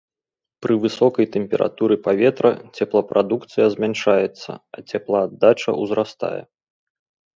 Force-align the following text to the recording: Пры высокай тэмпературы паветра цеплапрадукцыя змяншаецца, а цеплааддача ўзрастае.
Пры 0.65 0.73
высокай 0.85 1.25
тэмпературы 1.35 1.95
паветра 2.07 2.51
цеплапрадукцыя 2.79 3.65
змяншаецца, 3.75 4.51
а 4.77 4.85
цеплааддача 4.89 5.69
ўзрастае. 5.85 6.37